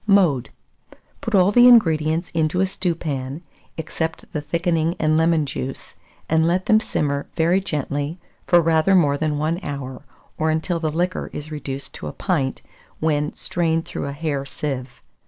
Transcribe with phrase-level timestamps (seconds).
[0.07, 0.49] Mode.
[1.21, 3.43] Put all the ingredients into a stewpan,
[3.77, 5.93] except the thickening and lemon juice,
[6.27, 8.17] and let them simmer very gently
[8.47, 10.01] for rather more than 1 hour,
[10.39, 12.63] or until the liquor is reduced to a pint,
[12.99, 15.01] when strain through a hair sieve.